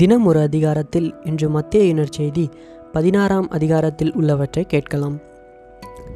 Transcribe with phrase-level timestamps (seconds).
[0.00, 2.42] தினம் ஒரு அதிகாரத்தில் இன்று மத்திய இனர் செய்தி
[2.94, 5.14] பதினாறாம் அதிகாரத்தில் உள்ளவற்றை கேட்கலாம்.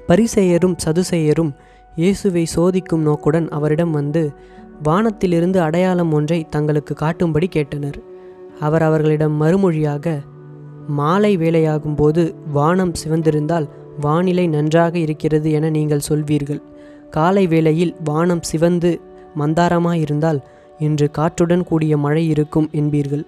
[0.09, 1.53] பரிசெயரும் சதுசேயரும்
[2.01, 4.23] இயேசுவை சோதிக்கும் நோக்குடன் அவரிடம் வந்து
[4.89, 7.99] வானத்திலிருந்து அடையாளம் ஒன்றை தங்களுக்கு காட்டும்படி கேட்டனர்.
[8.61, 10.17] அவர் அவர்களிடம் மறுமொழியாக
[11.01, 12.23] மாலை வேளையாகும்போது
[12.59, 13.69] வானம் சிவந்திருந்தால்
[14.07, 16.63] வானிலை நன்றாக இருக்கிறது என நீங்கள் சொல்வீர்கள்.
[17.11, 18.91] காலை வேளையில் வானம் சிவந்து
[19.41, 20.43] மந்தாரமாயிருந்தால்
[20.87, 23.25] இன்று காற்றுடன் கூடிய மழை இருக்கும் என்பீர்கள்.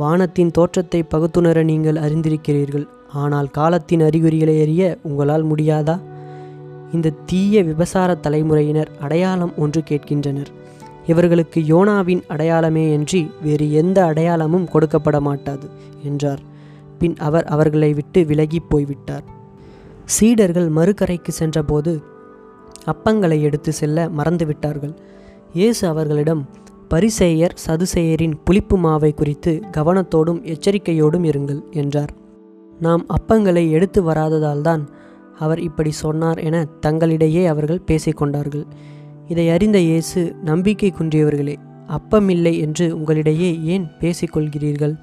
[0.00, 2.86] வானத்தின் தோற்றத்தை பகுத்துணர நீங்கள் அறிந்திருக்கிறீர்கள்.
[3.22, 5.96] ஆனால் காலத்தின் அறிகுறிகளை அறிய உங்களால் முடியாதா?
[6.92, 10.50] இந்த தீய விபசார தலைமுறையினர் அடையாளம் ஒன்று கேட்கின்றனர்.
[11.06, 15.66] இவர்களுக்கு யோனாவின் அடையாளமே அன்றி வேறு எந்த அடையாளமும் கொடுக்கப்பட மாட்டாது
[16.02, 16.42] என்றார்.
[17.00, 19.26] பின் அவர் அவர்களை விட்டு விலகி போய்விட்டார்.
[20.04, 21.92] சீடர்கள் மறுகரைக்கு சென்றபோது
[22.92, 24.94] அப்பங்களை எடுத்து செல்ல மறந்துவிட்டார்கள்.
[25.52, 26.42] இயேசு அவர்களிடம்
[26.90, 32.12] பரிசேயர் சதுசேயரின் புளிப்பு மாவை குறித்து கவனத்தோடும் எச்சரிக்கையோடும் இருங்கள் என்றார்.
[32.80, 34.82] நாம் அப்பங்களை எடுத்து வராததால்தான்
[35.38, 38.64] அவர் இப்படி சொன்னார் என தங்களிடையே அவர்கள் பேசிக்கொண்டார்கள்
[39.28, 41.56] இதை அறிந்த இயேசு நம்பிக்கை குன்றியவர்களே
[41.88, 44.94] அப்பமில்லை என்று உங்களிடையே ஏன் பேசிக்கொள்கிறீர்கள்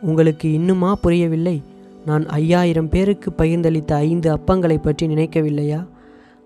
[0.00, 1.62] உங்களுக்கு இன்னுமா புரியவில்லை?
[2.06, 5.80] நான் ஐயாயிரம் பேருக்கு பகிர்ந்தளித்த ஐந்து அப்பங்களை பற்றி நினைக்கவில்லையா?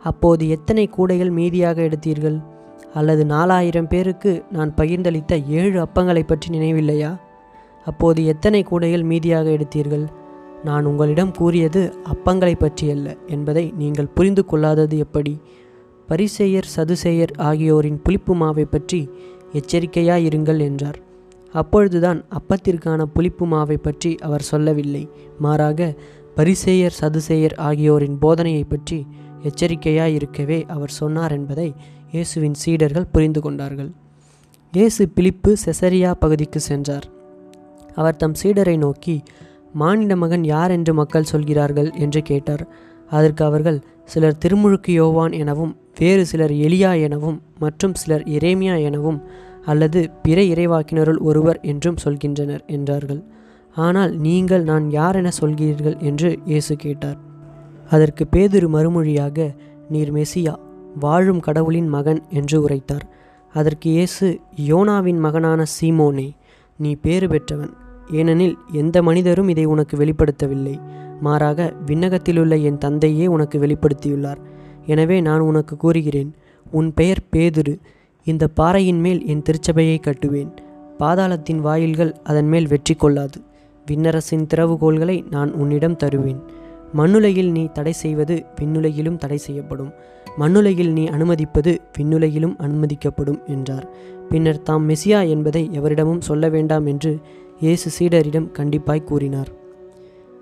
[0.02, 2.38] அப்போது எத்தனை கூடைகள் மீதியாக எடுத்தீர்கள்?
[2.94, 7.12] அல்லது நாலாயிரம் பேருக்கு நான் பகிர்ந்தளித்த ஏழு அப்பங்களை பற்றி நினைவில்லையா?
[7.86, 10.04] அப்போது எத்தனை கூடைகள் மீதியாக எடுத்தீர்கள்?
[10.64, 11.80] நான் உங்களிடம் கூறியது
[12.12, 15.34] அப்பங்களை பற்றியல்ல என்பதை நீங்கள் புரிந்து கொள்ளாதது எப்படி?
[16.08, 19.00] பரிசேயர் சதுசேயர் ஆகியோரின் புளிப்பு மாவை பற்றி
[19.52, 20.98] எச்சரிக்கையாயிருங்கள் என்றார்.
[21.54, 25.04] அப்பொழுதுதான் அப்பத்திற்கான புளிப்பு மாவை பற்றி அவர் சொல்லவில்லை.
[25.38, 25.88] மாறாக
[26.36, 28.98] பரிசேயர் சதுசேயர் ஆகியோரின் போதனையை பற்றி
[29.48, 31.68] எச்சரிக்கையாயிருக்கவே அவர் சொன்னார் என்பதை
[32.14, 33.90] இயேசுவின் சீடர்கள் புரிந்து கொண்டார்கள்.
[34.72, 37.06] இயேசு பிலிப்பு செசரியா பகுதிக்கு சென்றார்.
[37.96, 39.16] அவர் தம் சீடரை நோக்கி
[39.80, 41.90] மானிட மகன் யார் என்று மக்கள் சொல்கிறார்கள்?
[42.04, 42.64] என்று கேட்டார்.
[43.10, 49.18] அதற்கு அவர்கள் சிலர் திருமுழுக்கு யோவான் எனவும் வேறு சிலர் எலியா எனவும் மற்றும் சிலர் இரேமியா எனவும்
[49.72, 53.20] அல்லது பிற இறைவாக்கினருள் ஒருவர் என்றும் சொல்கின்றனர் என்றார்கள்.
[53.76, 55.98] ஆனால் நீங்கள் நான் யார் என சொல்கிறீர்கள்?
[56.08, 57.18] என்று இயேசு கேட்டார்.
[57.94, 59.46] அதற்கு பேதுரு மறுமொழியாக
[59.92, 60.54] நீர் மெசியா
[61.02, 63.04] வாழும் கடவுளின் மகன் என்று உரைத்தார்.
[63.54, 64.26] அதற்கு இயேசு
[64.70, 66.28] யோனாவின் மகனான சீமோனே
[66.78, 67.72] நீ பேறு பெற்றவன்.
[68.18, 70.76] ஏனெனில் எந்த மனிதரும் இதை உனக்கு வெளிப்படுத்தவில்லை.
[71.26, 74.40] மாறாக விண்ணகத்திலுள்ள என் தந்தையே உனக்கு வெளிப்படுத்தியுள்ளார்.
[74.92, 76.30] எனவே நான் உனக்கு கூறுகிறேன்
[76.78, 77.74] உன் பெயர் பேதுரு.
[78.26, 80.50] இந்த பாறையின் மேல் என் திருச்சபையை கட்டுவேன்.
[81.00, 83.38] பாதாளத்தின் வாயில்கள் அதன் மேல் வெற்றி கொள்ளாது
[83.86, 86.42] விண்ணரசின் திறவுகோள்களை நான் உன்னிடம் தருவேன்.
[86.94, 89.92] மண்ணுலையில் நீ தடை செய்வது விண்ணுலையிலும் தடை செய்யப்படும்.
[90.38, 93.86] மண்ணுலையில் நீ அனுமதிப்பது விண்ணுலையிலும் அனுமதிக்கப்படும் என்றார்.
[94.30, 97.18] பின்னர் தாம் மெசியா என்பதை எவரிடமும் சொல்ல வேண்டாம் என்று
[97.60, 99.50] இயேசு சீடரிடம் கண்டிப்பாய் கூறினார்.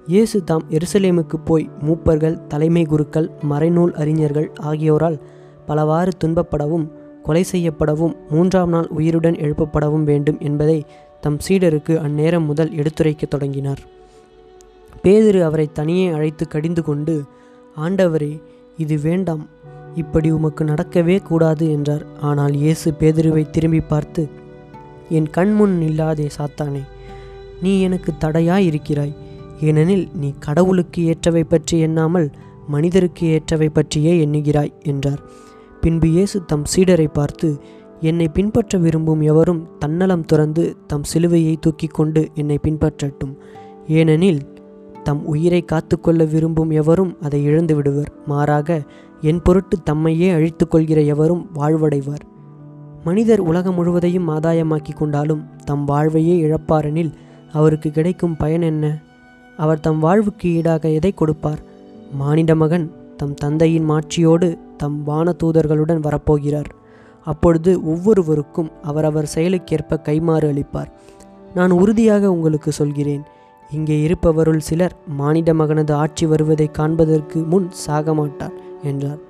[0.07, 5.21] இயேசு தாம் எருசலேமுக்கு போய் மூப்பர்கள் தலைமை குருக்கள் மறைநூல் அறிஞர்கள் ஆகியோரால்
[5.67, 6.87] பலவாறு துன்பப்படவும்
[7.23, 10.85] கொலை செய்யப்படவும் மூன்றாம் நாள் உயிருடன் எழுப்பப்படவும் வேண்டும் என்பதை
[11.21, 13.83] தம் சீடருக்கு அந்நேரம் முதல் எடுத்துரைக்கத் தொடங்கினார்.
[15.05, 17.15] பேதிரு அவரை தனியே அழைத்து கடிந்து கொண்டு
[17.77, 18.33] ஆண்டவரே
[18.85, 19.45] இது வேண்டாம்.
[20.01, 22.05] இப்படி உமக்கு நடக்கவே கூடாது என்றார்.
[22.29, 24.23] ஆனால் இயேசு பேதிருவை திரும்பி பார்த்து
[25.19, 26.83] என் கண்முன் இல்லாதே சாத்தானே
[27.63, 29.15] நீ எனக்கு தடையாய் இருக்கிறாய்
[29.69, 32.29] ஏனெனில் நீ கடவுளுக்கு ஏற்றவை பற்றி எண்ணாமல்
[32.75, 35.21] மனிதருக்கு ஏற்றவை பற்றியே எண்ணுகிறாய் என்றார்.
[35.83, 37.49] பின்பு இயேசு தம் சீடரை பார்த்து
[38.11, 43.35] என்னை பின்பற்ற விரும்பும் எவரும் தன்னலம் துறந்து தம் சிலுவையை தூக்கி கொண்டு என்னை பின்பற்றட்டும்.
[43.99, 44.41] ஏனெனில்
[45.03, 48.13] தம் உயிரை காத்துக்கொள்ள விரும்பும் எவரும் அதை இழந்து விடுவர்.
[48.27, 48.83] மாறாக
[49.21, 52.25] என் பொருட்டு தம்மையே அழித்து கொள்கிற எவரும் வாழ்வடைவார்.
[53.05, 57.13] மனிதர் உலகம் முழுவதையும் ஆதாயமாக்கி கொண்டாலும் தம் வாழ்வையே இழப்பாரெனில்
[57.53, 58.99] அவருக்கு கிடைக்கும் பயன் என்ன?
[59.57, 61.59] அவர் தம் வாழ்வுக்கு ஈடாக எதை கொடுப்பார்?
[62.13, 66.71] மானிட மகன் தம் தந்தையின் மாட்சியோடு தம் வான தூதர்களுடன் வரப்போகிறார்.
[67.25, 70.91] அப்பொழுது ஒவ்வொருவருக்கும் அவரவர் செயலுக்கேற்ப கைமாறு அளிப்பார்.
[71.55, 73.23] நான் உறுதியாக உங்களுக்கு சொல்கிறேன்.
[73.73, 79.21] இங்கே இருப்பவருள் சிலர் மானிட மகனது ஆட்சி வருவதை காண்பதற்கு முன் சாக மாட்டார் என்றார்.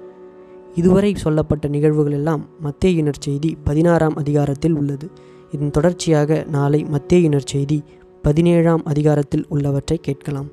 [0.75, 5.09] இதுவரை சொல்லப்பட்ட நிகழ்வுகள் எல்லாம் மத்தேயினர் செய்தி பதினாறாம் அதிகாரத்தில் உள்ளது.
[5.51, 7.79] இதன் தொடர்ச்சியாக நாளை மத்தேயினர் செய்தி
[8.23, 10.49] பதினேழாம் அதிகாரத்தில் உள்ளவற்றை கேட்கலாம்.